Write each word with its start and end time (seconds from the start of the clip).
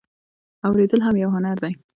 اوریدل 0.65 0.99
هم 1.07 1.15
یو 1.23 1.29
هنر 1.35 1.55
دی 1.63 1.71